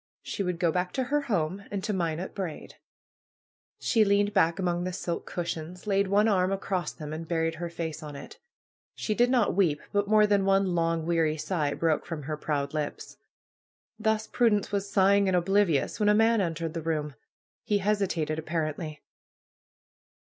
She 0.23 0.41
would 0.41 0.57
go 0.57 0.71
back 0.71 0.93
to 0.93 1.03
her 1.03 1.21
home 1.21 1.63
and 1.69 1.83
to 1.83 1.93
Minot 1.93 2.33
Braid. 2.33 2.73
She 3.79 4.03
leaned 4.03 4.33
back 4.33 4.57
among 4.57 4.83
the 4.83 4.93
silken 4.93 5.31
cushions, 5.31 5.85
laid 5.85 6.07
one 6.07 6.27
arm 6.27 6.51
across 6.51 6.91
them, 6.91 7.13
and 7.13 7.27
buried 7.27 7.53
her 7.61 7.69
face 7.69 8.01
on 8.01 8.15
it. 8.15 8.39
She 8.95 9.13
did 9.13 9.29
not 9.29 9.53
weep; 9.53 9.79
but 9.91 10.07
more 10.07 10.25
than 10.25 10.43
one 10.43 10.73
long, 10.73 11.05
weary 11.05 11.37
sigh 11.37 11.75
broke 11.75 12.07
from 12.07 12.23
her 12.23 12.35
proud 12.35 12.73
lips. 12.73 13.17
Thus 13.99 14.25
Prudence 14.25 14.71
was 14.71 14.89
sighing 14.91 15.27
and 15.27 15.37
oblivious 15.37 15.99
when 15.99 16.09
a 16.09 16.15
man 16.15 16.41
entered 16.41 16.73
the 16.73 16.81
room. 16.81 17.13
He 17.63 17.77
hesitated, 17.77 18.39
apparently. 18.39 19.03